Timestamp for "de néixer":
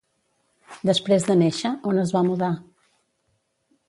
1.27-1.71